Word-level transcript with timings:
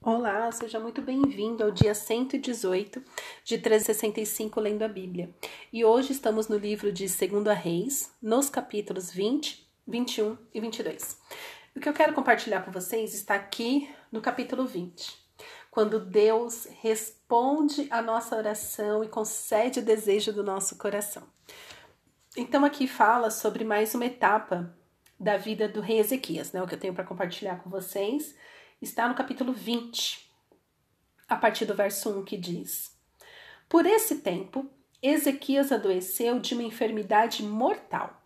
Olá, 0.00 0.50
seja 0.52 0.78
muito 0.78 1.02
bem-vindo 1.02 1.64
ao 1.64 1.72
dia 1.72 1.92
118 1.92 3.02
de 3.42 3.58
365 3.58 4.60
Lendo 4.60 4.84
a 4.84 4.88
Bíblia. 4.88 5.28
E 5.72 5.84
hoje 5.84 6.12
estamos 6.12 6.46
no 6.46 6.56
livro 6.56 6.92
de 6.92 7.04
2 7.04 7.58
Reis, 7.58 8.14
nos 8.22 8.48
capítulos 8.48 9.10
20, 9.10 9.68
21 9.84 10.38
e 10.54 10.60
22. 10.60 11.20
O 11.74 11.80
que 11.80 11.88
eu 11.88 11.92
quero 11.92 12.14
compartilhar 12.14 12.62
com 12.62 12.70
vocês 12.70 13.12
está 13.12 13.34
aqui 13.34 13.90
no 14.10 14.20
capítulo 14.20 14.66
20, 14.66 15.18
quando 15.68 15.98
Deus 15.98 16.68
responde 16.80 17.88
a 17.90 18.00
nossa 18.00 18.36
oração 18.36 19.02
e 19.02 19.08
concede 19.08 19.80
o 19.80 19.84
desejo 19.84 20.32
do 20.32 20.44
nosso 20.44 20.78
coração. 20.78 21.24
Então, 22.36 22.64
aqui 22.64 22.86
fala 22.86 23.32
sobre 23.32 23.64
mais 23.64 23.96
uma 23.96 24.06
etapa 24.06 24.72
da 25.18 25.36
vida 25.36 25.68
do 25.68 25.80
rei 25.80 25.98
Ezequias, 25.98 26.52
né? 26.52 26.62
O 26.62 26.68
que 26.68 26.76
eu 26.76 26.80
tenho 26.80 26.94
para 26.94 27.02
compartilhar 27.02 27.56
com 27.56 27.68
vocês 27.68 28.36
está 28.80 29.08
no 29.08 29.14
capítulo 29.14 29.52
20, 29.52 30.30
a 31.28 31.36
partir 31.36 31.64
do 31.64 31.74
verso 31.74 32.10
1, 32.10 32.24
que 32.24 32.36
diz: 32.36 32.96
Por 33.68 33.84
esse 33.86 34.16
tempo, 34.16 34.70
Ezequias 35.02 35.72
adoeceu 35.72 36.38
de 36.38 36.54
uma 36.54 36.62
enfermidade 36.62 37.42
mortal. 37.42 38.22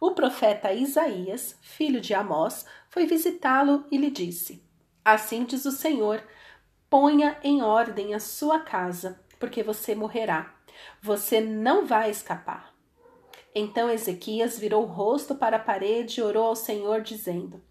O 0.00 0.12
profeta 0.12 0.72
Isaías, 0.72 1.58
filho 1.62 2.00
de 2.00 2.14
Amós, 2.14 2.66
foi 2.88 3.06
visitá-lo 3.06 3.84
e 3.90 3.96
lhe 3.96 4.10
disse: 4.10 4.62
Assim 5.04 5.44
diz 5.44 5.64
o 5.64 5.72
Senhor: 5.72 6.22
ponha 6.90 7.38
em 7.42 7.62
ordem 7.62 8.14
a 8.14 8.20
sua 8.20 8.60
casa, 8.60 9.20
porque 9.38 9.62
você 9.62 9.94
morrerá. 9.94 10.54
Você 11.00 11.40
não 11.40 11.86
vai 11.86 12.10
escapar. 12.10 12.74
Então 13.54 13.88
Ezequias 13.88 14.58
virou 14.58 14.82
o 14.82 14.86
rosto 14.86 15.34
para 15.34 15.56
a 15.56 15.60
parede 15.60 16.20
e 16.20 16.22
orou 16.22 16.48
ao 16.48 16.56
Senhor, 16.56 17.00
dizendo: 17.00 17.62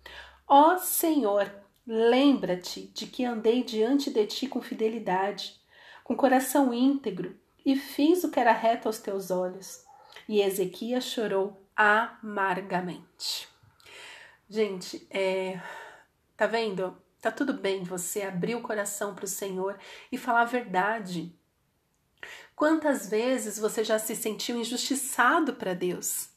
Ó 0.48 0.74
oh, 0.74 0.77
Senhor, 0.80 1.65
Lembra-te 1.88 2.88
de 2.88 3.06
que 3.06 3.24
andei 3.24 3.64
diante 3.64 4.10
de 4.10 4.26
ti 4.26 4.48
com 4.48 4.62
fidelidade, 4.62 5.60
com 6.04 6.16
coração 6.16 6.74
íntegro, 6.74 7.38
e 7.66 7.76
fiz 7.76 8.24
o 8.24 8.32
que 8.32 8.40
era 8.40 8.52
reto 8.52 8.88
aos 8.88 9.00
teus 9.00 9.30
olhos. 9.30 9.84
E 10.27 10.42
Ezequias 10.42 11.04
chorou 11.05 11.62
amargamente. 11.76 13.48
Gente, 14.50 15.05
é, 15.10 15.60
tá 16.38 16.48
vendo? 16.48 16.96
Tá 17.22 17.32
tudo 17.32 17.54
bem 17.54 17.84
você 17.84 18.22
abrir 18.22 18.55
o 18.55 18.62
coração 18.62 19.16
para 19.16 19.26
o 19.26 19.27
Senhor 19.27 19.80
e 20.12 20.18
falar 20.18 20.42
a 20.42 20.46
verdade. 20.46 21.36
Quantas 22.55 23.10
vezes 23.10 23.58
você 23.58 23.84
já 23.84 23.99
se 23.99 24.16
sentiu 24.16 24.58
injustiçado 24.58 25.54
para 25.55 25.74
Deus? 25.74 26.30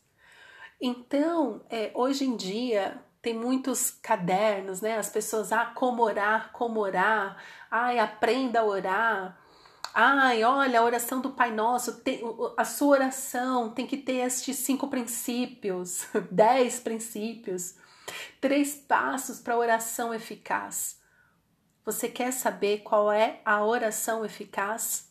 Então, 0.81 1.65
é, 1.69 1.91
hoje 1.95 2.25
em 2.25 2.37
dia, 2.37 3.03
tem 3.21 3.35
muitos 3.35 3.91
cadernos, 3.91 4.81
né? 4.81 4.97
As 4.99 5.09
pessoas, 5.09 5.53
ah, 5.53 5.67
como 5.67 6.03
orar, 6.03 6.53
como 6.53 6.81
orar, 6.81 7.37
ai, 7.71 7.99
aprenda 7.99 8.61
a 8.61 8.65
orar. 8.65 9.39
Ai, 9.95 10.45
olha, 10.45 10.81
a 10.81 10.85
oração 10.85 11.21
do 11.21 11.31
Pai 11.31 11.51
Nosso, 11.51 12.03
a 12.57 12.65
sua 12.65 12.89
oração 12.89 13.71
tem 13.71 13.87
que 13.87 13.97
ter 13.97 14.19
estes 14.19 14.57
cinco 14.57 14.89
princípios, 14.89 16.07
dez 16.31 16.79
princípios, 16.79 17.75
três 18.41 18.77
passos 18.77 19.41
para 19.41 19.57
oração 19.57 20.15
eficaz. 20.15 21.01
Você 21.85 22.09
quer 22.09 22.33
saber 22.33 22.81
qual 22.81 23.11
é 23.11 23.41
a 23.45 23.65
oração 23.65 24.25
eficaz? 24.25 25.11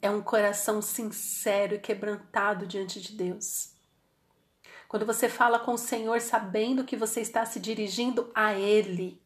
É 0.00 0.08
um 0.08 0.22
coração 0.22 0.80
sincero 0.80 1.74
e 1.74 1.78
quebrantado 1.78 2.66
diante 2.66 3.00
de 3.00 3.12
Deus. 3.12 3.75
Quando 4.88 5.04
você 5.04 5.28
fala 5.28 5.58
com 5.58 5.72
o 5.72 5.78
Senhor 5.78 6.20
sabendo 6.20 6.84
que 6.84 6.96
você 6.96 7.20
está 7.20 7.44
se 7.44 7.58
dirigindo 7.58 8.30
a 8.34 8.54
Ele. 8.54 9.20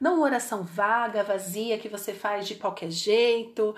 Não 0.00 0.14
uma 0.14 0.24
oração 0.24 0.62
vaga, 0.62 1.22
vazia, 1.22 1.78
que 1.78 1.88
você 1.88 2.14
faz 2.14 2.46
de 2.46 2.54
qualquer 2.54 2.90
jeito, 2.90 3.74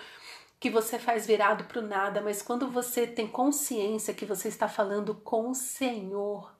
que 0.61 0.71
você 0.71 0.99
faz 0.99 1.27
virado 1.27 1.65
para 1.65 1.81
o 1.81 1.87
nada, 1.87 2.21
mas 2.21 2.41
quando 2.41 2.71
você 2.71 3.07
tem 3.07 3.27
consciência 3.27 4.15
que 4.15 4.25
você 4.25 4.49
está 4.49 4.69
falando 4.69 5.15
com 5.15 5.51
o 5.51 5.55
Senhor, 5.55 6.55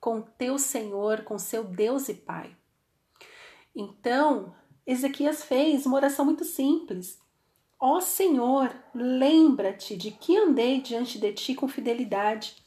com 0.00 0.22
teu 0.22 0.58
Senhor, 0.58 1.22
com 1.22 1.38
seu 1.38 1.62
Deus 1.62 2.08
e 2.08 2.14
Pai. 2.14 2.56
Então, 3.76 4.54
Ezequias 4.86 5.44
fez 5.44 5.84
uma 5.84 5.96
oração 5.96 6.24
muito 6.24 6.44
simples. 6.44 7.20
Ó 7.78 8.00
Senhor, 8.00 8.74
lembra-te 8.94 9.96
de 9.96 10.12
que 10.12 10.36
andei 10.36 10.80
diante 10.80 11.18
de 11.18 11.32
ti 11.32 11.54
com 11.54 11.68
fidelidade 11.68 12.61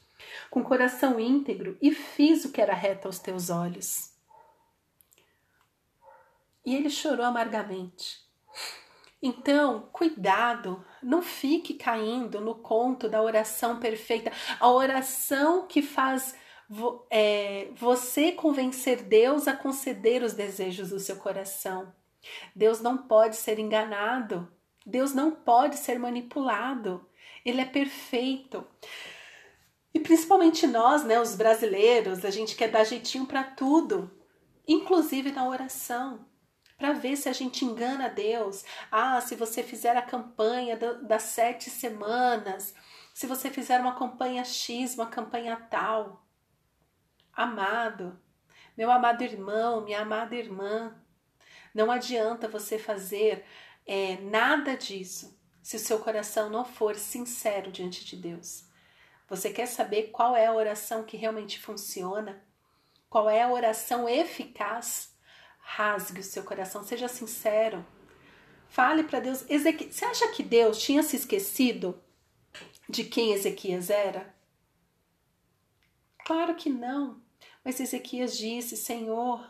com 0.50 0.62
coração 0.62 1.18
íntegro 1.20 1.76
e 1.80 1.92
fiz 1.92 2.44
o 2.44 2.52
que 2.52 2.60
era 2.60 2.74
reto 2.74 3.08
aos 3.08 3.18
teus 3.18 3.50
olhos. 3.50 4.12
E 6.64 6.74
ele 6.74 6.90
chorou 6.90 7.24
amargamente. 7.24 8.26
Então, 9.22 9.88
cuidado, 9.92 10.84
não 11.02 11.22
fique 11.22 11.74
caindo 11.74 12.40
no 12.40 12.54
conto 12.54 13.08
da 13.08 13.22
oração 13.22 13.80
perfeita, 13.80 14.30
a 14.60 14.70
oração 14.70 15.66
que 15.66 15.80
faz 15.80 16.34
é, 17.10 17.68
você 17.74 18.32
convencer 18.32 19.02
Deus 19.02 19.46
a 19.48 19.56
conceder 19.56 20.22
os 20.22 20.32
desejos 20.32 20.90
do 20.90 21.00
seu 21.00 21.16
coração. 21.16 21.92
Deus 22.54 22.80
não 22.80 22.98
pode 22.98 23.36
ser 23.36 23.58
enganado, 23.58 24.48
Deus 24.84 25.14
não 25.14 25.30
pode 25.30 25.76
ser 25.76 25.98
manipulado, 25.98 27.06
Ele 27.44 27.60
é 27.60 27.64
perfeito. 27.64 28.66
E 29.96 29.98
principalmente 29.98 30.66
nós, 30.66 31.04
né, 31.04 31.18
os 31.18 31.34
brasileiros, 31.34 32.22
a 32.22 32.28
gente 32.28 32.54
quer 32.54 32.70
dar 32.70 32.84
jeitinho 32.84 33.24
para 33.24 33.42
tudo, 33.42 34.10
inclusive 34.68 35.32
na 35.32 35.48
oração, 35.48 36.28
para 36.76 36.92
ver 36.92 37.16
se 37.16 37.30
a 37.30 37.32
gente 37.32 37.64
engana 37.64 38.10
Deus. 38.10 38.62
Ah, 38.92 39.18
se 39.22 39.34
você 39.34 39.62
fizer 39.62 39.96
a 39.96 40.02
campanha 40.02 40.76
das 40.76 41.22
sete 41.22 41.70
semanas, 41.70 42.74
se 43.14 43.26
você 43.26 43.48
fizer 43.48 43.80
uma 43.80 43.94
campanha 43.94 44.44
X, 44.44 44.92
uma 44.96 45.06
campanha 45.06 45.56
tal. 45.70 46.26
Amado, 47.32 48.20
meu 48.76 48.90
amado 48.90 49.24
irmão, 49.24 49.80
minha 49.80 50.02
amada 50.02 50.36
irmã, 50.36 50.94
não 51.74 51.90
adianta 51.90 52.46
você 52.46 52.78
fazer 52.78 53.46
é, 53.86 54.18
nada 54.20 54.76
disso 54.76 55.40
se 55.62 55.76
o 55.76 55.80
seu 55.80 55.98
coração 56.00 56.50
não 56.50 56.66
for 56.66 56.96
sincero 56.96 57.72
diante 57.72 58.04
de 58.04 58.14
Deus. 58.14 58.65
Você 59.28 59.50
quer 59.50 59.66
saber 59.66 60.10
qual 60.10 60.36
é 60.36 60.46
a 60.46 60.54
oração 60.54 61.04
que 61.04 61.16
realmente 61.16 61.58
funciona? 61.58 62.44
Qual 63.08 63.28
é 63.28 63.42
a 63.42 63.50
oração 63.50 64.08
eficaz? 64.08 65.14
Rasgue 65.58 66.20
o 66.20 66.24
seu 66.24 66.44
coração, 66.44 66.84
seja 66.84 67.08
sincero. 67.08 67.84
Fale 68.68 69.04
para 69.04 69.20
Deus. 69.20 69.42
Você 69.42 70.04
acha 70.04 70.28
que 70.28 70.42
Deus 70.42 70.78
tinha 70.78 71.02
se 71.02 71.16
esquecido 71.16 72.00
de 72.88 73.04
quem 73.04 73.32
Ezequias 73.32 73.90
era? 73.90 74.34
Claro 76.24 76.54
que 76.54 76.68
não. 76.68 77.20
Mas 77.64 77.80
Ezequias 77.80 78.36
disse: 78.36 78.76
Senhor, 78.76 79.44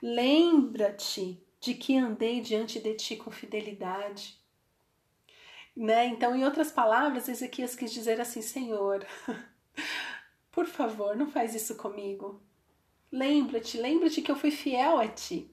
lembra-te 0.00 1.44
de 1.60 1.74
que 1.74 1.96
andei 1.96 2.40
diante 2.40 2.78
de 2.78 2.94
ti 2.94 3.16
com 3.16 3.30
fidelidade. 3.30 4.41
Né? 5.76 6.06
Então, 6.06 6.36
em 6.36 6.44
outras 6.44 6.70
palavras, 6.70 7.28
Ezequias 7.28 7.74
quis 7.74 7.92
dizer 7.92 8.20
assim: 8.20 8.42
Senhor, 8.42 9.06
por 10.52 10.66
favor, 10.66 11.16
não 11.16 11.30
faz 11.30 11.54
isso 11.54 11.76
comigo. 11.76 12.42
Lembra-te, 13.10 13.78
lembra-te 13.78 14.22
que 14.22 14.30
eu 14.30 14.36
fui 14.36 14.50
fiel 14.50 14.98
a 14.98 15.08
ti. 15.08 15.52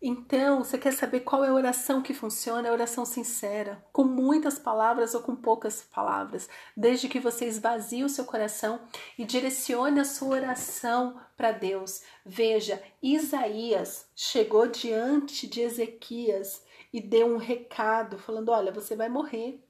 Então, 0.00 0.62
você 0.62 0.76
quer 0.76 0.92
saber 0.92 1.20
qual 1.20 1.42
é 1.42 1.48
a 1.48 1.54
oração 1.54 2.02
que 2.02 2.12
funciona? 2.12 2.68
É 2.68 2.70
a 2.70 2.74
oração 2.74 3.04
sincera, 3.06 3.82
com 3.92 4.04
muitas 4.04 4.58
palavras 4.58 5.14
ou 5.14 5.22
com 5.22 5.34
poucas 5.34 5.82
palavras, 5.82 6.48
desde 6.76 7.08
que 7.08 7.18
você 7.18 7.46
esvazie 7.46 8.04
o 8.04 8.08
seu 8.08 8.24
coração 8.24 8.80
e 9.18 9.24
direcione 9.24 9.98
a 9.98 10.04
sua 10.04 10.36
oração 10.36 11.18
para 11.34 11.50
Deus. 11.50 12.02
Veja, 12.24 12.82
Isaías 13.02 14.06
chegou 14.14 14.66
diante 14.66 15.46
de 15.46 15.62
Ezequias 15.62 16.62
e 16.92 17.00
deu 17.00 17.26
um 17.26 17.36
recado 17.36 18.18
falando: 18.18 18.50
Olha, 18.50 18.72
você 18.72 18.96
vai 18.96 19.08
morrer. 19.08 19.62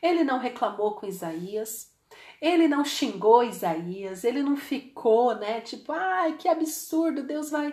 Ele 0.00 0.22
não 0.22 0.38
reclamou 0.38 0.94
com 0.94 1.06
Isaías, 1.06 1.92
ele 2.40 2.68
não 2.68 2.84
xingou 2.84 3.42
Isaías, 3.42 4.24
ele 4.24 4.42
não 4.42 4.56
ficou, 4.56 5.34
né? 5.34 5.60
Tipo, 5.60 5.92
ai, 5.92 6.36
que 6.36 6.48
absurdo, 6.48 7.22
Deus 7.22 7.50
vai 7.50 7.72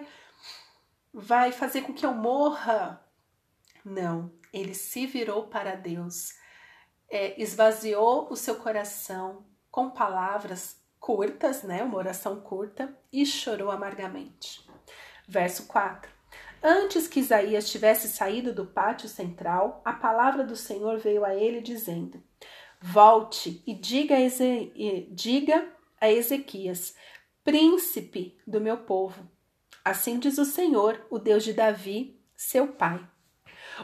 vai 1.14 1.52
fazer 1.52 1.82
com 1.82 1.94
que 1.94 2.06
eu 2.06 2.14
morra. 2.14 3.06
Não, 3.84 4.32
ele 4.54 4.74
se 4.74 5.06
virou 5.06 5.48
para 5.48 5.76
Deus, 5.76 6.34
é, 7.10 7.40
esvaziou 7.42 8.32
o 8.32 8.36
seu 8.36 8.56
coração 8.56 9.46
com 9.70 9.90
palavras 9.90 10.82
curtas, 11.00 11.64
né? 11.64 11.84
Uma 11.84 11.98
oração 11.98 12.40
curta 12.42 12.96
e 13.12 13.26
chorou 13.26 13.72
amargamente. 13.72 14.66
Verso 15.28 15.66
4. 15.68 16.11
Antes 16.64 17.08
que 17.08 17.20
Isaías 17.20 17.70
tivesse 17.70 18.08
saído 18.08 18.54
do 18.54 18.66
pátio 18.66 19.10
central, 19.10 19.82
a 19.84 19.94
palavra 19.94 20.44
do 20.44 20.56
Senhor 20.56 21.00
veio 21.00 21.26
a 21.26 21.36
ele 21.36 21.60
dizendo: 21.60 22.22
Volte 22.80 23.64
e 23.66 23.74
diga 23.74 24.16
a, 24.16 24.20
Eze... 24.20 24.72
diga 25.12 25.68
a 26.00 26.12
Ezequias, 26.12 26.96
príncipe 27.44 28.38
do 28.46 28.62
meu 28.62 28.78
povo. 28.78 29.28
Assim 29.84 30.20
diz 30.20 30.38
o 30.38 30.46
Senhor, 30.46 31.04
o 31.10 31.18
Deus 31.18 31.44
de 31.44 31.54
Davi, 31.54 32.20
seu 32.36 32.68
pai. 32.68 33.04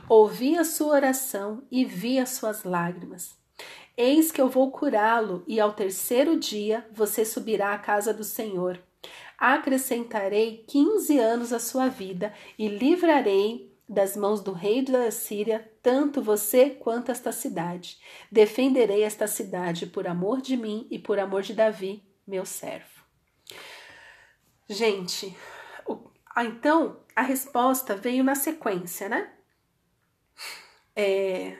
Ouvi 0.07 0.55
a 0.55 0.63
sua 0.63 0.93
oração 0.93 1.63
e 1.71 1.83
vi 1.83 2.19
as 2.19 2.31
suas 2.31 2.63
lágrimas. 2.63 3.35
Eis 3.95 4.31
que 4.31 4.39
eu 4.39 4.47
vou 4.47 4.71
curá-lo, 4.71 5.43
e 5.47 5.59
ao 5.59 5.73
terceiro 5.73 6.39
dia 6.39 6.87
você 6.91 7.25
subirá 7.25 7.73
à 7.73 7.79
casa 7.79 8.13
do 8.13 8.23
Senhor. 8.23 8.79
Acrescentarei 9.37 10.65
quinze 10.67 11.19
anos 11.19 11.53
à 11.53 11.59
sua 11.59 11.87
vida 11.87 12.33
e 12.57 12.67
livrarei 12.67 13.71
das 13.87 14.17
mãos 14.17 14.41
do 14.41 14.51
rei 14.51 14.81
da 14.81 15.09
Síria 15.11 15.71
tanto 15.81 16.21
você 16.21 16.71
quanto 16.71 17.11
esta 17.11 17.31
cidade. 17.31 17.99
Defenderei 18.31 19.03
esta 19.03 19.27
cidade 19.27 19.85
por 19.85 20.07
amor 20.07 20.41
de 20.41 20.57
mim 20.57 20.87
e 20.91 20.99
por 20.99 21.19
amor 21.19 21.41
de 21.41 21.53
Davi, 21.53 22.03
meu 22.25 22.45
servo. 22.45 23.05
Gente, 24.67 25.37
o, 25.85 26.11
então 26.37 26.99
a 27.15 27.21
resposta 27.21 27.95
veio 27.95 28.23
na 28.23 28.35
sequência, 28.35 29.07
né? 29.07 29.31
É, 30.93 31.57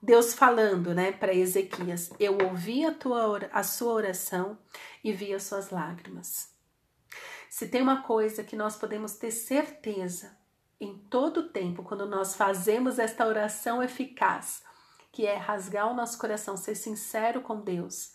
Deus 0.00 0.32
falando, 0.32 0.94
né, 0.94 1.12
para 1.12 1.34
Ezequias: 1.34 2.10
Eu 2.18 2.38
ouvi 2.38 2.86
a, 2.86 2.94
tua, 2.94 3.38
a 3.52 3.62
sua 3.62 3.92
oração 3.92 4.58
e 5.04 5.12
vi 5.12 5.34
as 5.34 5.42
suas 5.42 5.70
lágrimas. 5.70 6.55
Se 7.56 7.66
tem 7.66 7.80
uma 7.80 8.02
coisa 8.02 8.44
que 8.44 8.54
nós 8.54 8.76
podemos 8.76 9.14
ter 9.14 9.30
certeza 9.30 10.36
em 10.78 10.98
todo 11.08 11.38
o 11.38 11.48
tempo, 11.48 11.82
quando 11.82 12.04
nós 12.04 12.36
fazemos 12.36 12.98
esta 12.98 13.26
oração 13.26 13.82
eficaz, 13.82 14.62
que 15.10 15.24
é 15.24 15.36
rasgar 15.36 15.90
o 15.90 15.94
nosso 15.94 16.18
coração, 16.18 16.54
ser 16.54 16.74
sincero 16.74 17.40
com 17.40 17.62
Deus, 17.62 18.14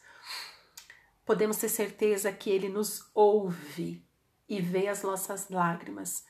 podemos 1.26 1.58
ter 1.58 1.70
certeza 1.70 2.32
que 2.32 2.52
Ele 2.52 2.70
nos 2.70 3.10
ouve 3.16 4.08
e 4.48 4.62
vê 4.62 4.88
as 4.88 5.02
nossas 5.02 5.50
lágrimas. 5.50 6.24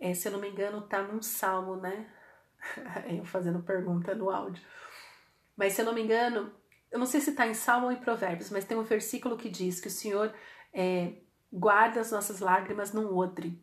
É, 0.00 0.14
se 0.14 0.26
eu 0.26 0.32
não 0.32 0.40
me 0.40 0.48
engano, 0.48 0.88
tá 0.88 1.02
num 1.02 1.20
salmo, 1.20 1.76
né? 1.76 2.10
eu 3.14 3.26
fazendo 3.26 3.62
pergunta 3.62 4.14
no 4.14 4.30
áudio. 4.30 4.64
Mas 5.54 5.74
se 5.74 5.82
eu 5.82 5.84
não 5.84 5.92
me 5.92 6.00
engano, 6.00 6.50
eu 6.90 6.98
não 6.98 7.04
sei 7.04 7.20
se 7.20 7.28
está 7.28 7.46
em 7.46 7.52
Salmo 7.52 7.88
ou 7.88 7.92
em 7.92 8.00
Provérbios, 8.00 8.48
mas 8.48 8.64
tem 8.64 8.78
um 8.78 8.84
versículo 8.84 9.36
que 9.36 9.50
diz 9.50 9.78
que 9.78 9.88
o 9.88 9.90
Senhor 9.90 10.34
é, 10.72 11.16
guarda 11.52 12.00
as 12.00 12.10
nossas 12.10 12.40
lágrimas 12.40 12.92
num 12.92 13.16
odre, 13.16 13.60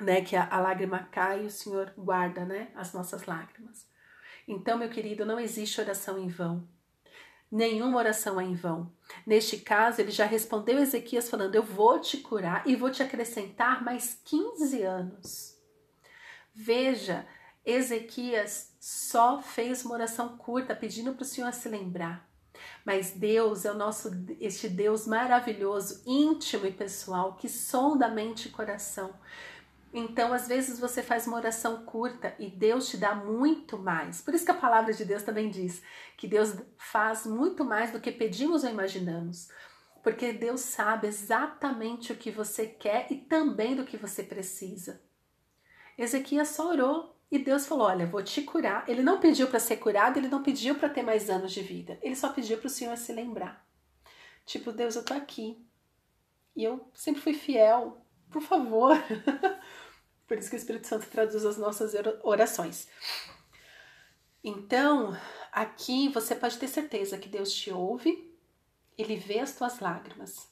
né? 0.00 0.22
Que 0.22 0.36
a, 0.36 0.48
a 0.48 0.60
lágrima 0.60 1.08
cai 1.10 1.42
e 1.42 1.46
o 1.46 1.50
Senhor 1.50 1.92
guarda, 1.96 2.44
né? 2.44 2.70
As 2.74 2.92
nossas 2.92 3.24
lágrimas. 3.24 3.86
Então, 4.46 4.78
meu 4.78 4.90
querido, 4.90 5.24
não 5.24 5.40
existe 5.40 5.80
oração 5.80 6.18
em 6.18 6.28
vão. 6.28 6.66
Nenhuma 7.50 7.98
oração 7.98 8.40
é 8.40 8.44
em 8.44 8.54
vão. 8.54 8.90
Neste 9.26 9.58
caso, 9.58 10.00
ele 10.00 10.10
já 10.10 10.24
respondeu 10.24 10.78
Ezequias 10.78 11.28
falando: 11.28 11.54
Eu 11.54 11.62
vou 11.62 12.00
te 12.00 12.18
curar 12.18 12.66
e 12.66 12.74
vou 12.74 12.90
te 12.90 13.02
acrescentar 13.02 13.84
mais 13.84 14.20
15 14.24 14.82
anos. 14.82 15.58
Veja 16.54 17.26
Ezequias 17.64 18.74
só 18.80 19.40
fez 19.40 19.84
uma 19.84 19.94
oração 19.94 20.36
curta 20.36 20.74
pedindo 20.74 21.14
para 21.14 21.22
o 21.22 21.26
Senhor 21.26 21.52
se 21.52 21.68
lembrar. 21.68 22.28
Mas 22.84 23.12
Deus 23.12 23.64
é 23.64 23.70
o 23.70 23.76
nosso 23.76 24.10
este 24.40 24.68
Deus 24.68 25.06
maravilhoso, 25.06 26.02
íntimo 26.06 26.66
e 26.66 26.72
pessoal 26.72 27.34
que 27.36 27.48
sonda 27.48 28.08
mente 28.08 28.48
e 28.48 28.50
coração. 28.52 29.14
Então, 29.94 30.32
às 30.32 30.48
vezes 30.48 30.78
você 30.78 31.02
faz 31.02 31.26
uma 31.26 31.36
oração 31.36 31.84
curta 31.84 32.34
e 32.38 32.48
Deus 32.48 32.88
te 32.88 32.96
dá 32.96 33.14
muito 33.14 33.78
mais. 33.78 34.22
Por 34.22 34.34
isso 34.34 34.44
que 34.44 34.50
a 34.50 34.54
palavra 34.54 34.92
de 34.92 35.04
Deus 35.04 35.22
também 35.22 35.50
diz 35.50 35.82
que 36.16 36.26
Deus 36.26 36.54
faz 36.78 37.26
muito 37.26 37.62
mais 37.64 37.92
do 37.92 38.00
que 38.00 38.10
pedimos 38.10 38.64
ou 38.64 38.70
imaginamos. 38.70 39.48
Porque 40.02 40.32
Deus 40.32 40.60
sabe 40.60 41.06
exatamente 41.06 42.10
o 42.10 42.16
que 42.16 42.30
você 42.30 42.66
quer 42.66 43.06
e 43.10 43.16
também 43.16 43.76
do 43.76 43.84
que 43.84 43.98
você 43.98 44.22
precisa. 44.22 45.00
Ezequias 45.96 46.48
só 46.48 46.70
orou 46.70 47.11
e 47.32 47.38
Deus 47.38 47.66
falou: 47.66 47.86
Olha, 47.86 48.06
vou 48.06 48.22
te 48.22 48.42
curar. 48.42 48.86
Ele 48.86 49.02
não 49.02 49.18
pediu 49.18 49.48
para 49.48 49.58
ser 49.58 49.78
curado, 49.78 50.18
ele 50.18 50.28
não 50.28 50.42
pediu 50.42 50.74
para 50.74 50.90
ter 50.90 51.02
mais 51.02 51.30
anos 51.30 51.50
de 51.50 51.62
vida. 51.62 51.98
Ele 52.02 52.14
só 52.14 52.28
pediu 52.28 52.58
para 52.58 52.66
o 52.66 52.70
Senhor 52.70 52.94
se 52.98 53.10
lembrar. 53.10 53.66
Tipo, 54.44 54.70
Deus, 54.70 54.96
eu 54.96 55.02
tô 55.02 55.14
aqui. 55.14 55.66
E 56.54 56.62
eu 56.62 56.86
sempre 56.92 57.22
fui 57.22 57.32
fiel. 57.32 58.04
Por 58.30 58.42
favor. 58.42 58.94
Por 60.28 60.36
isso 60.36 60.50
que 60.50 60.56
o 60.56 60.58
Espírito 60.58 60.86
Santo 60.86 61.08
traduz 61.08 61.46
as 61.46 61.56
nossas 61.56 61.94
orações. 62.22 62.86
Então, 64.44 65.16
aqui 65.50 66.10
você 66.10 66.34
pode 66.34 66.58
ter 66.58 66.68
certeza 66.68 67.16
que 67.16 67.28
Deus 67.28 67.50
te 67.50 67.70
ouve, 67.70 68.30
ele 68.98 69.16
vê 69.16 69.38
as 69.38 69.54
tuas 69.54 69.80
lágrimas. 69.80 70.50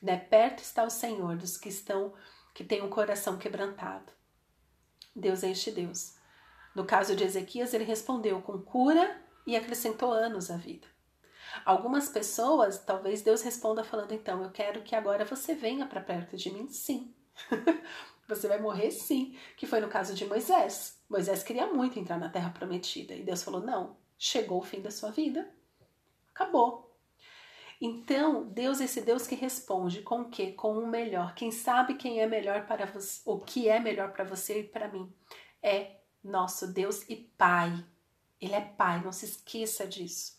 Né? 0.00 0.16
Perto 0.16 0.60
está 0.60 0.82
o 0.82 0.90
Senhor 0.90 1.36
dos 1.36 1.58
que 1.58 1.68
estão 1.68 2.14
que 2.54 2.64
têm 2.64 2.82
um 2.82 2.88
coração 2.88 3.36
quebrantado. 3.36 4.12
Deus 5.14 5.42
é 5.42 5.50
este 5.50 5.70
Deus. 5.70 6.14
No 6.74 6.84
caso 6.84 7.16
de 7.16 7.24
Ezequias, 7.24 7.74
ele 7.74 7.84
respondeu 7.84 8.40
com 8.42 8.60
cura 8.60 9.20
e 9.46 9.56
acrescentou 9.56 10.12
anos 10.12 10.50
à 10.50 10.56
vida. 10.56 10.86
Algumas 11.64 12.08
pessoas, 12.08 12.78
talvez 12.78 13.22
Deus 13.22 13.42
responda 13.42 13.82
falando: 13.82 14.12
então, 14.12 14.42
eu 14.42 14.50
quero 14.50 14.82
que 14.82 14.94
agora 14.94 15.24
você 15.24 15.54
venha 15.54 15.86
para 15.86 16.00
perto 16.00 16.36
de 16.36 16.50
mim, 16.52 16.68
sim. 16.68 17.12
você 18.28 18.46
vai 18.46 18.60
morrer, 18.60 18.90
sim. 18.90 19.36
Que 19.56 19.66
foi 19.66 19.80
no 19.80 19.88
caso 19.88 20.14
de 20.14 20.24
Moisés. 20.24 20.98
Moisés 21.08 21.42
queria 21.42 21.66
muito 21.66 21.98
entrar 21.98 22.18
na 22.18 22.28
terra 22.28 22.50
prometida 22.50 23.14
e 23.14 23.22
Deus 23.22 23.42
falou: 23.42 23.60
não, 23.60 23.96
chegou 24.16 24.58
o 24.58 24.64
fim 24.64 24.80
da 24.80 24.90
sua 24.90 25.10
vida, 25.10 25.52
acabou. 26.32 26.89
Então, 27.80 28.44
Deus 28.44 28.80
é 28.80 28.84
esse 28.84 29.00
Deus 29.00 29.26
que 29.26 29.34
responde 29.34 30.02
com 30.02 30.20
o 30.20 30.30
quê? 30.30 30.52
Com 30.52 30.78
o 30.78 30.86
melhor. 30.86 31.34
Quem 31.34 31.50
sabe 31.50 31.94
quem 31.94 32.20
é 32.20 32.26
melhor 32.26 32.66
para 32.66 32.84
você, 32.84 33.22
o 33.24 33.38
que 33.38 33.68
é 33.68 33.80
melhor 33.80 34.12
para 34.12 34.22
você 34.22 34.60
e 34.60 34.64
para 34.64 34.88
mim 34.88 35.10
é 35.62 36.00
nosso 36.22 36.70
Deus 36.72 37.08
e 37.08 37.16
Pai. 37.16 37.72
Ele 38.38 38.54
é 38.54 38.60
Pai, 38.60 39.02
não 39.02 39.12
se 39.12 39.24
esqueça 39.24 39.86
disso. 39.86 40.38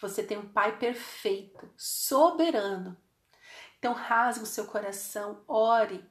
Você 0.00 0.22
tem 0.22 0.36
um 0.36 0.48
Pai 0.48 0.78
perfeito, 0.78 1.70
soberano. 1.76 2.96
Então, 3.78 3.94
rasgue 3.94 4.44
o 4.44 4.46
seu 4.46 4.66
coração, 4.66 5.42
ore, 5.48 6.04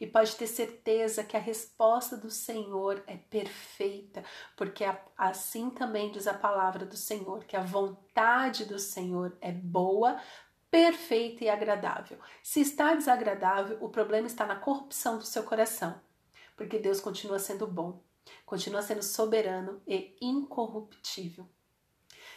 e 0.00 0.06
pode 0.06 0.36
ter 0.36 0.46
certeza 0.46 1.24
que 1.24 1.36
a 1.36 1.40
resposta 1.40 2.16
do 2.16 2.30
Senhor 2.30 3.02
é 3.06 3.16
perfeita, 3.16 4.24
porque 4.56 4.84
assim 5.16 5.70
também 5.70 6.10
diz 6.10 6.26
a 6.26 6.34
palavra 6.34 6.84
do 6.84 6.96
Senhor, 6.96 7.44
que 7.44 7.56
a 7.56 7.62
vontade 7.62 8.64
do 8.64 8.78
Senhor 8.78 9.36
é 9.40 9.52
boa, 9.52 10.20
perfeita 10.70 11.44
e 11.44 11.48
agradável. 11.48 12.18
Se 12.42 12.60
está 12.60 12.94
desagradável, 12.94 13.78
o 13.80 13.88
problema 13.88 14.26
está 14.26 14.46
na 14.46 14.56
corrupção 14.56 15.18
do 15.18 15.24
seu 15.24 15.42
coração, 15.42 16.00
porque 16.56 16.78
Deus 16.78 17.00
continua 17.00 17.38
sendo 17.38 17.66
bom, 17.66 18.02
continua 18.46 18.82
sendo 18.82 19.02
soberano 19.02 19.82
e 19.86 20.16
incorruptível. 20.20 21.48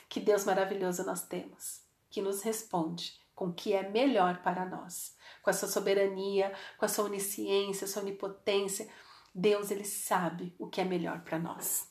Que 0.08 0.20
Deus 0.20 0.46
maravilhoso 0.46 1.06
nós 1.06 1.26
temos, 1.26 1.82
que 2.10 2.22
nos 2.22 2.42
responde 2.42 3.20
com 3.34 3.48
o 3.48 3.54
que 3.54 3.74
é 3.74 3.90
melhor 3.90 4.42
para 4.42 4.66
nós 4.66 5.16
com 5.46 5.52
a 5.52 5.54
sua 5.54 5.68
soberania, 5.68 6.52
com 6.76 6.86
a 6.86 6.88
sua 6.88 7.06
onisciência, 7.06 7.86
sua 7.86 8.02
onipotência. 8.02 8.90
Deus, 9.34 9.70
ele 9.70 9.86
sabe 9.86 10.56
o 10.58 10.66
que 10.66 10.82
é 10.82 10.84
melhor 10.84 11.22
para 11.22 11.38
nós. 11.38 11.88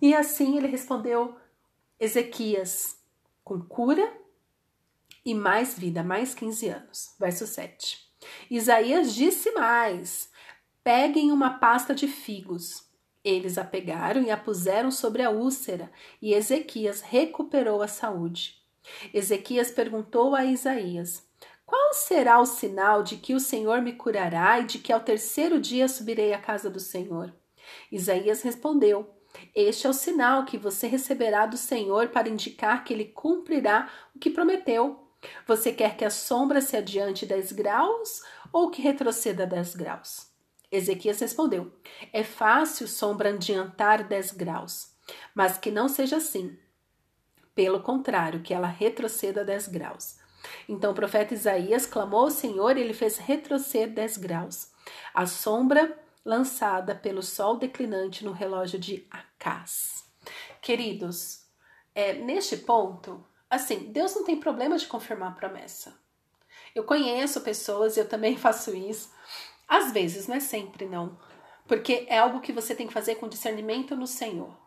E 0.00 0.14
assim 0.14 0.56
ele 0.56 0.68
respondeu 0.68 1.36
Ezequias 1.98 2.96
com 3.42 3.60
cura 3.60 4.16
e 5.24 5.34
mais 5.34 5.76
vida, 5.76 6.04
mais 6.04 6.32
15 6.32 6.68
anos. 6.68 7.14
Verso 7.18 7.44
7. 7.44 7.98
Isaías 8.48 9.12
disse 9.16 9.50
mais: 9.50 10.30
Peguem 10.84 11.32
uma 11.32 11.58
pasta 11.58 11.92
de 11.92 12.06
figos. 12.06 12.88
Eles 13.24 13.58
a 13.58 13.64
pegaram 13.64 14.22
e 14.22 14.30
a 14.30 14.36
puseram 14.36 14.92
sobre 14.92 15.22
a 15.22 15.30
úlcera, 15.30 15.90
e 16.20 16.34
Ezequias 16.34 17.00
recuperou 17.00 17.82
a 17.82 17.88
saúde. 17.88 18.62
Ezequias 19.12 19.72
perguntou 19.72 20.36
a 20.36 20.44
Isaías: 20.44 21.24
qual 21.72 21.94
será 21.94 22.38
o 22.38 22.44
sinal 22.44 23.02
de 23.02 23.16
que 23.16 23.34
o 23.34 23.40
Senhor 23.40 23.80
me 23.80 23.94
curará 23.94 24.60
e 24.60 24.66
de 24.66 24.78
que 24.78 24.92
ao 24.92 25.00
terceiro 25.00 25.58
dia 25.58 25.88
subirei 25.88 26.34
à 26.34 26.38
casa 26.38 26.68
do 26.68 26.78
Senhor? 26.78 27.34
Isaías 27.90 28.42
respondeu: 28.42 29.10
Este 29.54 29.86
é 29.86 29.90
o 29.90 29.94
sinal 29.94 30.44
que 30.44 30.58
você 30.58 30.86
receberá 30.86 31.46
do 31.46 31.56
Senhor 31.56 32.08
para 32.08 32.28
indicar 32.28 32.84
que 32.84 32.92
ele 32.92 33.06
cumprirá 33.06 33.88
o 34.14 34.18
que 34.18 34.28
prometeu. 34.28 35.08
Você 35.46 35.72
quer 35.72 35.96
que 35.96 36.04
a 36.04 36.10
sombra 36.10 36.60
se 36.60 36.76
adiante 36.76 37.24
dez 37.24 37.52
graus 37.52 38.22
ou 38.52 38.70
que 38.70 38.82
retroceda 38.82 39.46
dez 39.46 39.74
graus? 39.74 40.30
Ezequias 40.70 41.20
respondeu: 41.20 41.72
É 42.12 42.22
fácil 42.22 42.86
sombra 42.86 43.30
adiantar 43.30 44.06
dez 44.06 44.30
graus, 44.30 44.94
mas 45.34 45.56
que 45.56 45.70
não 45.70 45.88
seja 45.88 46.18
assim. 46.18 46.54
Pelo 47.54 47.82
contrário, 47.82 48.42
que 48.42 48.52
ela 48.52 48.68
retroceda 48.68 49.42
dez 49.42 49.66
graus. 49.66 50.20
Então 50.68 50.92
o 50.92 50.94
profeta 50.94 51.34
Isaías 51.34 51.86
clamou 51.86 52.20
ao 52.20 52.30
Senhor 52.30 52.76
e 52.76 52.80
ele 52.80 52.94
fez 52.94 53.18
retroceder 53.18 53.94
dez 53.94 54.16
graus. 54.16 54.70
A 55.14 55.26
sombra 55.26 55.98
lançada 56.24 56.94
pelo 56.94 57.22
sol 57.22 57.56
declinante 57.56 58.24
no 58.24 58.32
relógio 58.32 58.78
de 58.78 59.06
Acás. 59.10 60.04
Queridos, 60.60 61.42
é, 61.94 62.12
neste 62.14 62.56
ponto, 62.56 63.24
assim, 63.50 63.90
Deus 63.92 64.14
não 64.14 64.24
tem 64.24 64.38
problema 64.38 64.78
de 64.78 64.86
confirmar 64.86 65.32
a 65.32 65.34
promessa. 65.34 66.00
Eu 66.74 66.84
conheço 66.84 67.40
pessoas, 67.40 67.96
eu 67.96 68.08
também 68.08 68.36
faço 68.38 68.74
isso, 68.74 69.12
às 69.66 69.92
vezes, 69.92 70.28
não 70.28 70.36
é 70.36 70.40
sempre 70.40 70.86
não, 70.86 71.18
porque 71.66 72.06
é 72.08 72.18
algo 72.18 72.40
que 72.40 72.52
você 72.52 72.74
tem 72.74 72.86
que 72.86 72.92
fazer 72.92 73.16
com 73.16 73.28
discernimento 73.28 73.96
no 73.96 74.06
Senhor. 74.06 74.61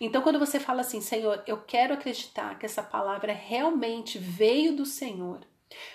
Então, 0.00 0.22
quando 0.22 0.38
você 0.38 0.60
fala 0.60 0.80
assim, 0.80 1.00
Senhor, 1.00 1.42
eu 1.46 1.62
quero 1.62 1.94
acreditar 1.94 2.58
que 2.58 2.66
essa 2.66 2.82
palavra 2.82 3.32
realmente 3.32 4.18
veio 4.18 4.74
do 4.76 4.84
Senhor, 4.84 5.40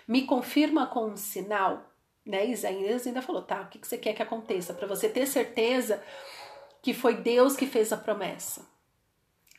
me 0.08 0.24
confirma 0.26 0.88
com 0.88 1.06
um 1.06 1.16
sinal, 1.16 1.92
né? 2.26 2.46
Isaías 2.48 3.08
ainda 3.08 3.22
falou, 3.22 3.42
tá? 3.42 3.62
O 3.62 3.70
que 3.70 3.80
você 3.80 3.98
quer 3.98 4.14
que 4.14 4.22
aconteça? 4.22 4.74
Para 4.74 4.88
você 4.88 5.10
ter 5.10 5.26
certeza 5.26 6.04
que 6.82 6.94
foi 6.94 7.16
Deus 7.16 7.56
que 7.56 7.66
fez 7.66 7.94
a 7.94 7.98
promessa. 7.98 8.70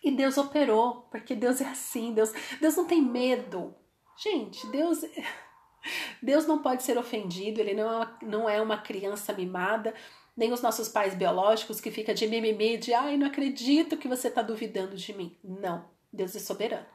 E 0.03 0.11
Deus 0.11 0.37
operou, 0.37 1.07
porque 1.11 1.35
Deus 1.35 1.61
é 1.61 1.67
assim, 1.67 2.13
Deus, 2.13 2.33
Deus 2.61 2.77
não 2.77 2.87
tem 2.87 3.01
medo. 3.01 3.75
Gente, 4.17 4.67
Deus 4.69 5.01
Deus 6.23 6.47
não 6.47 6.63
pode 6.63 6.83
ser 6.83 6.97
ofendido, 6.99 7.61
ele 7.61 7.75
não 7.75 7.89
é 7.89 7.97
uma, 7.97 8.19
não 8.23 8.49
é 8.49 8.61
uma 8.61 8.79
criança 8.79 9.33
mimada, 9.33 9.95
nem 10.37 10.53
os 10.53 10.63
nossos 10.63 10.89
pais 10.89 11.15
biológicos 11.15 11.81
que 11.81 11.91
fica 11.91 12.15
de 12.15 12.27
mimimi, 12.27 12.79
de 12.79 12.95
ai, 12.95 13.17
não 13.17 13.27
acredito 13.27 13.97
que 13.97 14.09
você 14.09 14.29
está 14.29 14.43
duvidando 14.43 14.97
de 14.97 15.13
mim. 15.13 15.39
Não, 15.43 15.89
Deus 16.13 16.35
é 16.35 16.39
soberano. 16.39 16.87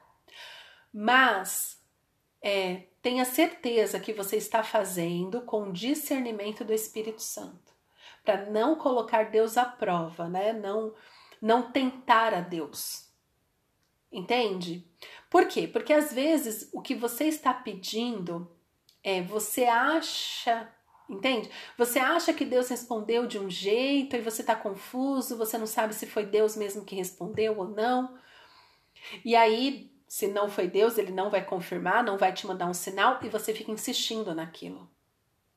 Mas 0.92 1.80
é, 2.42 2.86
tenha 3.00 3.24
certeza 3.24 4.00
que 4.00 4.12
você 4.12 4.36
está 4.36 4.62
fazendo 4.62 5.42
com 5.42 5.72
discernimento 5.72 6.64
do 6.64 6.72
Espírito 6.72 7.22
Santo, 7.22 7.72
para 8.24 8.50
não 8.50 8.76
colocar 8.76 9.30
Deus 9.30 9.56
à 9.56 9.64
prova, 9.64 10.28
né? 10.28 10.52
Não, 10.52 10.94
não 11.40 11.70
tentar 11.70 12.34
a 12.34 12.40
Deus. 12.40 13.08
Entende? 14.10 14.86
Por 15.30 15.46
quê? 15.46 15.68
Porque 15.68 15.92
às 15.92 16.12
vezes 16.12 16.68
o 16.72 16.80
que 16.80 16.94
você 16.94 17.24
está 17.24 17.52
pedindo 17.52 18.50
é 19.02 19.22
você 19.22 19.64
acha 19.64 20.72
Entende? 21.08 21.50
Você 21.76 21.98
acha 21.98 22.34
que 22.34 22.44
Deus 22.44 22.68
respondeu 22.68 23.26
de 23.26 23.38
um 23.38 23.48
jeito 23.48 24.14
e 24.14 24.20
você 24.20 24.42
está 24.42 24.54
confuso, 24.54 25.38
você 25.38 25.56
não 25.56 25.66
sabe 25.66 25.94
se 25.94 26.06
foi 26.06 26.26
Deus 26.26 26.54
mesmo 26.54 26.84
que 26.84 26.96
respondeu 26.96 27.56
ou 27.58 27.66
não. 27.66 28.18
E 29.24 29.34
aí, 29.34 29.90
se 30.06 30.26
não 30.26 30.50
foi 30.50 30.68
Deus, 30.68 30.98
ele 30.98 31.12
não 31.12 31.30
vai 31.30 31.42
confirmar, 31.44 32.04
não 32.04 32.18
vai 32.18 32.32
te 32.32 32.46
mandar 32.46 32.66
um 32.66 32.74
sinal 32.74 33.18
e 33.22 33.28
você 33.28 33.54
fica 33.54 33.70
insistindo 33.70 34.34
naquilo. 34.34 34.88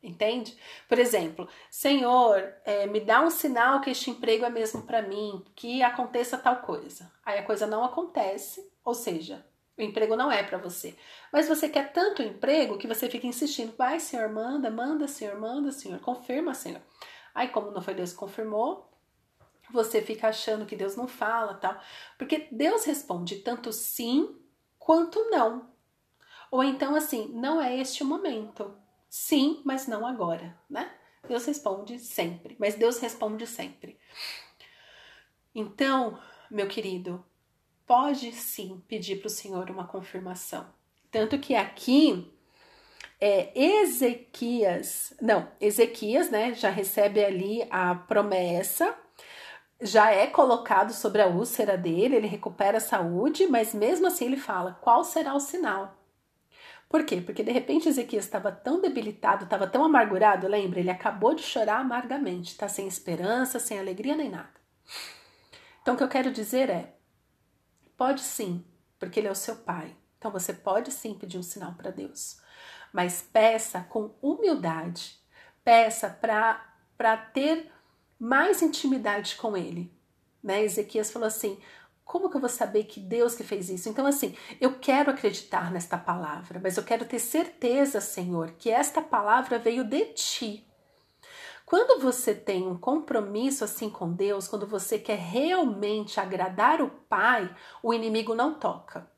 Entende? 0.02 0.58
Por 0.88 0.98
exemplo, 0.98 1.48
Senhor, 1.70 2.42
é, 2.66 2.88
me 2.88 3.00
dá 3.00 3.22
um 3.22 3.30
sinal 3.30 3.82
que 3.82 3.90
este 3.92 4.10
emprego 4.10 4.46
é 4.46 4.50
mesmo 4.50 4.82
para 4.82 5.02
mim, 5.02 5.46
que 5.54 5.84
aconteça 5.84 6.38
tal 6.38 6.62
coisa. 6.62 7.12
Aí 7.24 7.38
a 7.38 7.44
coisa 7.44 7.68
não 7.68 7.84
acontece, 7.84 8.68
ou 8.84 8.96
seja, 8.96 9.46
o 9.78 9.82
emprego 9.82 10.16
não 10.16 10.32
é 10.32 10.44
para 10.44 10.58
você. 10.58 10.96
Mas 11.32 11.48
você 11.48 11.70
quer 11.70 11.92
tanto 11.92 12.22
emprego 12.22 12.78
que 12.78 12.88
você 12.88 13.10
fica 13.10 13.28
insistindo. 13.28 13.76
Vai, 13.78 14.00
senhor, 14.00 14.30
manda, 14.30 14.70
manda, 14.70 15.08
senhor, 15.08 15.40
manda, 15.40 15.72
senhor, 15.72 16.00
confirma, 16.00 16.54
senhor. 16.54 16.82
Aí, 17.34 17.48
como 17.48 17.72
não 17.72 17.82
foi 17.82 17.94
Deus 17.94 18.12
que 18.12 18.18
confirmou, 18.18 18.92
você 19.72 20.02
fica 20.02 20.28
achando 20.28 20.66
que 20.66 20.76
Deus 20.76 20.96
não 20.96 21.08
fala, 21.08 21.56
tal. 21.56 21.80
Porque 22.18 22.48
Deus 22.52 22.84
responde 22.86 23.38
tanto 23.38 23.72
sim 23.72 24.38
quanto 24.78 25.30
não. 25.30 25.70
Ou 26.50 26.64
então 26.64 26.96
assim, 26.96 27.30
não 27.30 27.62
é 27.62 27.78
este 27.78 28.04
o 28.04 28.06
momento. 28.06 28.76
Sim, 29.10 29.62
mas 29.64 29.88
não 29.88 30.06
agora, 30.06 30.58
né? 30.70 30.92
Deus 31.28 31.46
responde 31.46 32.00
sempre, 32.00 32.56
mas 32.60 32.76
Deus 32.76 33.00
responde 33.00 33.46
sempre. 33.48 33.98
Então, 35.54 36.20
meu 36.50 36.68
querido, 36.68 37.24
pode 37.92 38.32
sim 38.32 38.82
pedir 38.88 39.18
para 39.18 39.28
o 39.28 39.30
Senhor 39.30 39.70
uma 39.70 39.86
confirmação. 39.86 40.66
Tanto 41.12 41.38
que 41.38 41.54
aqui 41.54 42.34
é, 43.20 43.52
Ezequias, 43.54 45.14
não, 45.22 45.46
Ezequias, 45.60 46.30
né, 46.32 46.54
já 46.54 46.70
recebe 46.70 47.22
ali 47.22 47.68
a 47.70 47.94
promessa, 47.94 48.96
já 49.82 50.10
é 50.10 50.26
colocado 50.26 50.94
sobre 50.94 51.22
a 51.22 51.28
úlcera 51.28 51.78
dele, 51.78 52.16
ele 52.16 52.28
recupera 52.28 52.78
a 52.78 52.80
saúde, 52.80 53.46
mas 53.48 53.74
mesmo 53.74 54.08
assim 54.08 54.24
ele 54.24 54.38
fala: 54.38 54.80
qual 54.80 55.04
será 55.04 55.36
o 55.36 55.40
sinal? 55.42 55.98
Por 56.88 57.04
quê? 57.04 57.20
Porque 57.20 57.44
de 57.44 57.52
repente 57.52 57.90
Ezequias 57.90 58.24
estava 58.24 58.54
tão 58.54 58.80
debilitado, 58.80 59.44
estava 59.44 59.68
tão 59.68 59.84
amargurado, 59.84 60.48
lembra? 60.48 60.80
Ele 60.80 60.90
acabou 60.90 61.36
de 61.36 61.44
chorar 61.44 61.82
amargamente, 61.82 62.52
está 62.52 62.70
sem 62.70 62.88
esperança, 62.88 63.60
sem 63.60 63.78
alegria 63.78 64.16
nem 64.16 64.30
nada. 64.30 64.62
Então 65.82 65.96
o 65.96 65.98
que 65.98 66.04
eu 66.06 66.08
quero 66.08 66.32
dizer 66.32 66.70
é: 66.70 67.01
Pode 68.02 68.22
sim, 68.22 68.66
porque 68.98 69.20
Ele 69.20 69.28
é 69.28 69.32
o 69.32 69.36
seu 69.36 69.58
Pai. 69.58 69.96
Então 70.18 70.32
você 70.32 70.52
pode 70.52 70.92
sim 70.92 71.14
pedir 71.14 71.38
um 71.38 71.44
sinal 71.44 71.74
para 71.74 71.92
Deus, 71.92 72.42
mas 72.92 73.22
peça 73.22 73.82
com 73.82 74.16
humildade, 74.20 75.20
peça 75.64 76.10
para 76.10 77.18
ter 77.32 77.72
mais 78.18 78.64
intimidade 78.64 79.36
com 79.36 79.56
Ele. 79.56 79.96
Né? 80.42 80.64
Ezequias 80.64 81.12
falou 81.12 81.28
assim: 81.28 81.60
como 82.04 82.28
que 82.28 82.38
eu 82.38 82.42
vou 82.42 82.50
saber 82.50 82.86
que 82.86 83.00
Deus 83.00 83.36
que 83.36 83.44
fez 83.44 83.70
isso? 83.70 83.88
Então, 83.88 84.08
assim, 84.08 84.36
eu 84.60 84.80
quero 84.80 85.12
acreditar 85.12 85.72
nesta 85.72 85.96
palavra, 85.96 86.60
mas 86.60 86.78
eu 86.78 86.84
quero 86.84 87.06
ter 87.06 87.20
certeza, 87.20 88.02
Senhor, 88.02 88.54
que 88.54 88.72
esta 88.72 89.04
palavra 89.04 89.60
veio 89.60 89.84
de 89.84 90.06
ti. 90.06 90.68
Quando 91.72 92.02
você 92.02 92.36
tem 92.36 92.68
um 92.68 92.78
compromisso 92.78 93.64
assim 93.64 93.90
com 93.90 94.12
Deus, 94.12 94.46
quando 94.46 94.68
você 94.68 95.00
quer 95.00 95.18
realmente 95.18 96.20
agradar 96.20 96.82
o 96.82 96.90
Pai, 96.90 97.50
o 97.82 97.94
inimigo 97.94 98.36
não 98.36 98.56
toca. 98.56 99.10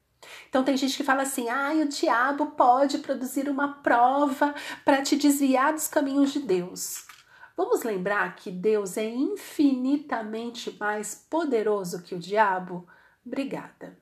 Então 0.47 0.63
tem 0.63 0.77
gente 0.77 0.95
que 0.95 1.03
fala 1.03 1.23
assim: 1.23 1.49
"Ah, 1.49 1.71
o 1.73 1.87
diabo 1.87 2.51
pode 2.51 2.99
produzir 2.99 3.49
uma 3.49 3.81
prova 3.81 4.53
para 4.85 5.01
te 5.01 5.15
desviar 5.15 5.73
dos 5.73 5.87
caminhos 5.87 6.31
de 6.31 6.41
Deus". 6.41 7.07
Vamos 7.57 7.81
lembrar 7.81 8.35
que 8.35 8.51
Deus 8.51 8.97
é 8.97 9.09
infinitamente 9.09 10.77
mais 10.79 11.25
poderoso 11.27 12.03
que 12.03 12.13
o 12.13 12.19
diabo? 12.19 12.87
Obrigada. 13.25 13.97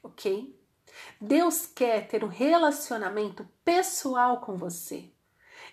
OK? 0.00 0.56
Deus 1.20 1.66
quer 1.66 2.06
ter 2.06 2.22
um 2.22 2.28
relacionamento 2.28 3.44
pessoal 3.64 4.40
com 4.40 4.54
você. 4.54 5.10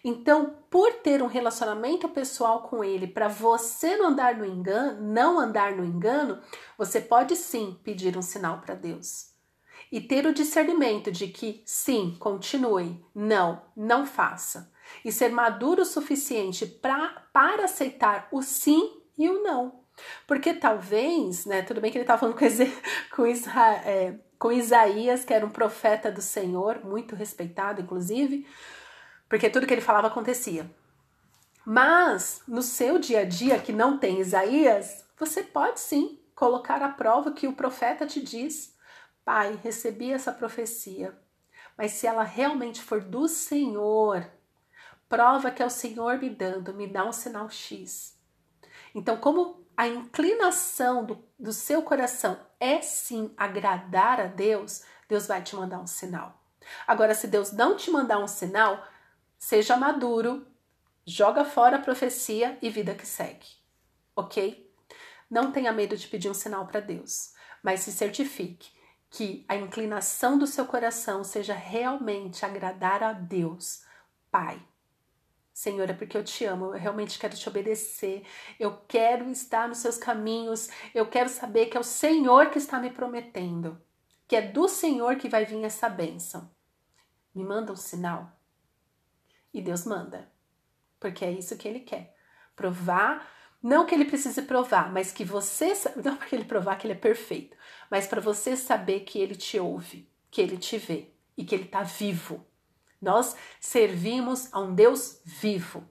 Então, 0.03 0.55
por 0.69 0.93
ter 0.93 1.21
um 1.21 1.27
relacionamento 1.27 2.07
pessoal 2.09 2.63
com 2.63 2.83
ele, 2.83 3.07
para 3.07 3.27
você 3.27 3.97
não 3.97 4.07
andar 4.07 4.35
no 4.35 4.45
engano, 4.45 5.01
não 5.01 5.39
andar 5.39 5.75
no 5.75 5.83
engano, 5.83 6.39
você 6.77 7.01
pode 7.01 7.35
sim 7.35 7.77
pedir 7.83 8.17
um 8.17 8.21
sinal 8.21 8.59
para 8.59 8.75
Deus. 8.75 9.29
E 9.91 9.99
ter 9.99 10.25
o 10.25 10.33
discernimento 10.33 11.11
de 11.11 11.27
que 11.27 11.63
sim, 11.65 12.15
continue, 12.19 13.03
não, 13.13 13.61
não 13.75 14.05
faça. 14.05 14.71
E 15.03 15.11
ser 15.11 15.29
maduro 15.29 15.81
o 15.81 15.85
suficiente 15.85 16.65
pra, 16.65 17.27
para 17.33 17.65
aceitar 17.65 18.27
o 18.31 18.41
sim 18.41 19.01
e 19.17 19.27
o 19.29 19.43
não. 19.43 19.79
Porque 20.25 20.53
talvez, 20.53 21.45
né, 21.45 21.61
tudo 21.61 21.81
bem 21.81 21.91
que 21.91 21.97
ele 21.97 22.03
estava 22.03 22.19
falando 22.19 22.37
com, 22.37 23.15
com, 23.15 23.27
Isra, 23.27 23.73
é, 23.85 24.15
com 24.37 24.51
Isaías, 24.51 25.25
que 25.25 25.33
era 25.33 25.45
um 25.45 25.49
profeta 25.49 26.11
do 26.11 26.21
Senhor, 26.21 26.85
muito 26.85 27.15
respeitado, 27.15 27.81
inclusive, 27.81 28.47
porque 29.29 29.49
tudo 29.49 29.67
que 29.67 29.73
ele 29.73 29.81
falava 29.81 30.07
acontecia. 30.07 30.69
Mas 31.63 32.41
no 32.47 32.63
seu 32.63 32.97
dia 32.97 33.21
a 33.21 33.25
dia 33.25 33.59
que 33.59 33.71
não 33.71 33.99
tem 33.99 34.19
Isaías, 34.19 35.05
você 35.17 35.43
pode 35.43 35.79
sim 35.79 36.19
colocar 36.33 36.81
à 36.81 36.89
prova 36.89 37.31
que 37.31 37.47
o 37.47 37.53
profeta 37.53 38.07
te 38.07 38.19
diz: 38.21 38.75
Pai, 39.23 39.59
recebi 39.63 40.11
essa 40.11 40.31
profecia, 40.31 41.15
mas 41.77 41.91
se 41.91 42.07
ela 42.07 42.23
realmente 42.23 42.81
for 42.81 43.01
do 43.01 43.27
Senhor, 43.27 44.27
prova 45.07 45.51
que 45.51 45.61
é 45.61 45.65
o 45.65 45.69
Senhor 45.69 46.17
me 46.17 46.29
dando, 46.29 46.73
me 46.73 46.87
dá 46.87 47.05
um 47.05 47.13
sinal 47.13 47.49
X. 47.49 48.17
Então, 48.95 49.17
como 49.17 49.63
a 49.77 49.87
inclinação 49.87 51.05
do, 51.05 51.23
do 51.37 51.53
seu 51.53 51.83
coração 51.83 52.39
é 52.59 52.81
sim 52.81 53.33
agradar 53.37 54.19
a 54.19 54.25
Deus, 54.25 54.83
Deus 55.07 55.27
vai 55.27 55.41
te 55.41 55.55
mandar 55.55 55.79
um 55.79 55.87
sinal. 55.87 56.41
Agora, 56.87 57.13
se 57.13 57.27
Deus 57.27 57.51
não 57.51 57.75
te 57.75 57.89
mandar 57.89 58.19
um 58.19 58.27
sinal, 58.27 58.85
seja 59.39 59.77
maduro, 59.77 60.45
joga 61.05 61.45
fora 61.45 61.77
a 61.77 61.81
profecia 61.81 62.59
e 62.61 62.69
vida 62.69 62.93
que 62.93 63.07
segue, 63.07 63.47
ok? 64.15 64.69
Não 65.29 65.51
tenha 65.51 65.71
medo 65.71 65.95
de 65.95 66.07
pedir 66.07 66.29
um 66.29 66.33
sinal 66.33 66.67
para 66.67 66.81
Deus, 66.81 67.33
mas 67.63 67.79
se 67.79 67.91
certifique 67.91 68.69
que 69.09 69.45
a 69.47 69.55
inclinação 69.55 70.37
do 70.37 70.45
seu 70.45 70.65
coração 70.65 71.23
seja 71.23 71.53
realmente 71.53 72.45
agradar 72.45 73.01
a 73.01 73.13
Deus, 73.13 73.83
Pai. 74.29 74.61
Senhor, 75.53 75.89
é 75.89 75.93
porque 75.93 76.15
eu 76.15 76.23
te 76.23 76.45
amo, 76.45 76.67
eu 76.67 76.79
realmente 76.79 77.19
quero 77.19 77.35
te 77.35 77.49
obedecer, 77.49 78.25
eu 78.59 78.77
quero 78.87 79.29
estar 79.29 79.67
nos 79.67 79.79
seus 79.79 79.97
caminhos, 79.97 80.69
eu 80.93 81.05
quero 81.07 81.27
saber 81.27 81.65
que 81.65 81.75
é 81.75 81.79
o 81.79 81.83
Senhor 81.83 82.49
que 82.49 82.57
está 82.57 82.79
me 82.79 82.91
prometendo, 82.91 83.81
que 84.27 84.35
é 84.35 84.41
do 84.41 84.69
Senhor 84.69 85.17
que 85.17 85.27
vai 85.27 85.43
vir 85.43 85.63
essa 85.63 85.89
bênção. 85.89 86.49
Me 87.35 87.43
manda 87.43 87.73
um 87.73 87.75
sinal, 87.75 88.38
e 89.53 89.61
Deus 89.61 89.85
manda. 89.85 90.31
Porque 90.99 91.23
é 91.23 91.31
isso 91.31 91.57
que 91.57 91.67
ele 91.67 91.79
quer. 91.79 92.15
Provar, 92.55 93.27
não 93.61 93.85
que 93.85 93.93
ele 93.95 94.05
precise 94.05 94.41
provar, 94.41 94.91
mas 94.91 95.11
que 95.11 95.23
você, 95.23 95.73
não 96.03 96.15
para 96.15 96.27
ele 96.31 96.45
provar 96.45 96.77
que 96.77 96.87
ele 96.87 96.93
é 96.93 96.97
perfeito, 96.97 97.55
mas 97.89 98.07
para 98.07 98.21
você 98.21 98.55
saber 98.55 99.01
que 99.01 99.19
ele 99.19 99.35
te 99.35 99.59
ouve, 99.59 100.09
que 100.29 100.41
ele 100.41 100.57
te 100.57 100.77
vê 100.77 101.13
e 101.37 101.43
que 101.43 101.55
ele 101.55 101.65
está 101.65 101.83
vivo. 101.83 102.45
Nós 103.01 103.35
servimos 103.59 104.53
a 104.53 104.59
um 104.59 104.75
Deus 104.75 105.21
vivo. 105.23 105.87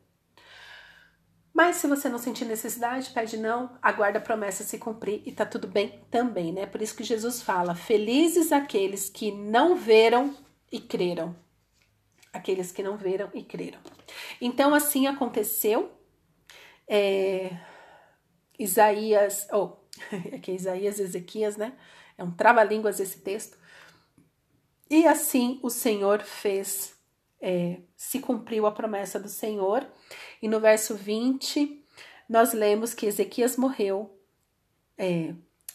Mas 1.53 1.77
se 1.77 1.88
você 1.88 2.09
não 2.09 2.19
sentir 2.19 2.45
necessidade, 2.45 3.11
pede 3.11 3.37
não, 3.37 3.77
aguarda 3.83 4.19
a 4.19 4.23
promessa 4.23 4.62
se 4.62 4.79
cumprir 4.79 5.23
e 5.27 5.33
tá 5.33 5.45
tudo 5.45 5.67
bem 5.67 6.05
também, 6.11 6.53
né? 6.53 6.67
Por 6.67 6.81
isso 6.81 6.95
que 6.95 7.03
Jesus 7.03 7.43
fala: 7.43 7.75
Felizes 7.75 8.53
aqueles 8.53 9.09
que 9.09 9.33
não 9.33 9.75
veram 9.75 10.37
e 10.71 10.79
creram. 10.79 11.35
Aqueles 12.38 12.71
que 12.71 12.85
não 12.85 12.97
veram 12.97 13.28
e 13.35 13.42
creram. 13.42 13.80
Então, 14.40 14.73
assim 14.73 15.09
aconteceu. 15.09 15.90
É, 16.87 17.50
Isaías, 18.57 19.49
oh, 19.52 19.76
aqui 20.33 20.52
é 20.52 20.54
Isaías, 20.54 21.00
Ezequias, 21.00 21.57
né? 21.57 21.76
É 22.16 22.23
um 22.23 22.30
trava-línguas 22.30 23.00
esse 23.00 23.18
texto. 23.18 23.59
E 24.88 25.04
assim 25.04 25.59
o 25.64 25.68
Senhor 25.68 26.23
fez, 26.23 26.97
é, 27.40 27.80
se 27.97 28.21
cumpriu 28.21 28.66
a 28.66 28.73
promessa 28.73 29.18
do 29.18 29.28
Senhor. 29.28 29.85
E 30.40 30.47
no 30.47 30.61
verso 30.61 30.95
20, 30.95 31.85
nós 32.28 32.52
lemos 32.52 32.95
que 32.95 33.07
Ezequias 33.07 33.57
morreu. 33.57 34.16
É, 34.97 35.35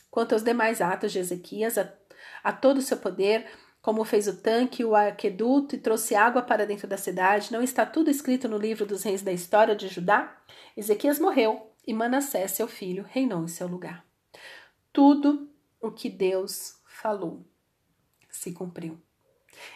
quanto 0.09 0.31
aos 0.31 0.43
demais 0.43 0.79
atos 0.79 1.11
de 1.11 1.19
Ezequias, 1.19 1.77
a, 1.77 1.93
a 2.41 2.53
todo 2.53 2.77
o 2.77 2.81
seu 2.81 2.97
poder, 2.97 3.45
como 3.83 4.05
fez 4.05 4.29
o 4.29 4.37
tanque, 4.37 4.85
o 4.85 4.95
aqueduto 4.95 5.75
e 5.75 5.77
trouxe 5.77 6.15
água 6.15 6.41
para 6.41 6.65
dentro 6.65 6.87
da 6.87 6.97
cidade, 6.97 7.51
não 7.51 7.61
está 7.61 7.85
tudo 7.85 8.09
escrito 8.09 8.47
no 8.47 8.57
livro 8.57 8.85
dos 8.85 9.03
reis 9.03 9.21
da 9.21 9.33
história 9.33 9.75
de 9.75 9.89
Judá? 9.89 10.41
Ezequias 10.75 11.19
morreu 11.19 11.69
e 11.85 11.93
Manassés, 11.93 12.51
seu 12.51 12.65
filho, 12.65 13.05
reinou 13.09 13.43
em 13.43 13.47
seu 13.49 13.67
lugar. 13.67 14.05
Tudo 14.93 15.49
o 15.81 15.91
que 15.91 16.09
Deus 16.09 16.79
falou 16.85 17.45
se 18.29 18.53
cumpriu. 18.53 18.97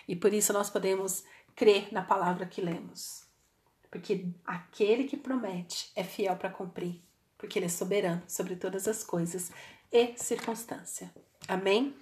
E 0.07 0.15
por 0.15 0.33
isso 0.33 0.53
nós 0.53 0.69
podemos 0.69 1.25
crer 1.53 1.91
na 1.91 2.01
palavra 2.01 2.45
que 2.45 2.61
lemos. 2.61 3.25
Porque 3.91 4.25
aquele 4.45 5.03
que 5.03 5.17
promete 5.17 5.91
é 5.97 6.03
fiel 6.05 6.37
para 6.37 6.49
cumprir, 6.49 7.01
porque 7.37 7.59
ele 7.59 7.65
é 7.65 7.69
soberano 7.69 8.23
sobre 8.25 8.55
todas 8.55 8.87
as 8.87 9.03
coisas 9.03 9.51
e 9.91 10.13
circunstância. 10.15 11.13
Amém? 11.45 11.93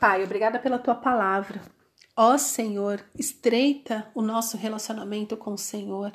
Pai, 0.00 0.24
obrigada 0.24 0.58
pela 0.58 0.78
tua 0.78 0.94
palavra. 0.94 1.60
Ó 2.16 2.38
Senhor, 2.38 3.04
estreita 3.18 4.10
o 4.14 4.22
nosso 4.22 4.56
relacionamento 4.56 5.36
com 5.36 5.52
o 5.52 5.58
Senhor. 5.58 6.12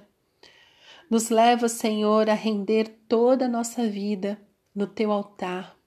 Nos 1.07 1.29
leva, 1.29 1.69
Senhor, 1.69 2.27
a 2.27 2.33
render 2.33 2.89
toda 3.07 3.45
a 3.45 3.47
nossa 3.47 3.87
vida 3.87 4.41
no 4.73 4.87
teu 4.87 5.11
altar. 5.11 5.77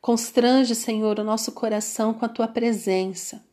Constrange, 0.00 0.74
Senhor, 0.74 1.20
o 1.20 1.24
nosso 1.24 1.52
coração 1.52 2.14
com 2.14 2.24
a 2.24 2.28
tua 2.28 2.48
presença. 2.48 3.46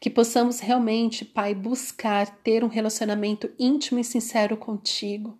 Que 0.00 0.08
possamos 0.08 0.60
realmente, 0.60 1.26
Pai, 1.26 1.54
buscar 1.54 2.26
ter 2.38 2.64
um 2.64 2.68
relacionamento 2.68 3.52
íntimo 3.58 4.00
e 4.00 4.04
sincero 4.04 4.56
contigo. 4.56 5.38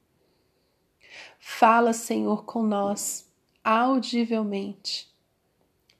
Fala, 1.38 1.94
Senhor, 1.94 2.44
com 2.44 2.62
nós, 2.62 3.26
audivelmente. 3.64 5.12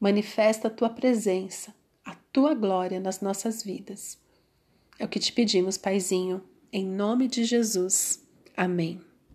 Manifesta 0.03 0.67
a 0.67 0.71
tua 0.71 0.91
presença, 0.91 1.73
a 2.05 2.17
tua 2.33 2.55
glória 2.55 2.99
nas 2.99 3.21
nossas 3.21 3.63
vidas. 3.63 4.19
É 4.99 5.05
o 5.05 5.09
que 5.09 5.21
te 5.21 5.33
pedimos, 5.33 5.79
Paizinho 5.79 6.43
em 6.73 6.85
nome 6.85 7.29
de 7.29 7.45
Jesus. 7.45 8.21
Amém. 8.57 9.01